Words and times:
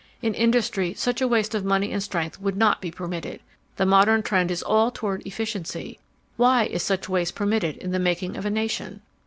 In 0.23 0.33
industry 0.33 0.95
such 0.95 1.21
a 1.21 1.27
waste 1.27 1.53
of 1.53 1.63
money 1.63 1.91
and 1.91 2.01
strength 2.01 2.41
would 2.41 2.57
not 2.57 2.81
be 2.81 2.89
permitted. 2.89 3.39
The 3.75 3.85
modern 3.85 4.23
trend 4.23 4.49
is 4.49 4.63
all 4.63 4.89
toward 4.89 5.21
efficiency. 5.27 5.99
Why 6.37 6.65
is 6.65 6.81
such 6.81 7.07
waste 7.07 7.35
permitted 7.35 7.77
in 7.77 7.91
the 7.91 7.99
making 7.99 8.35
of 8.35 8.43
a 8.47 8.49
nation? 8.49 9.03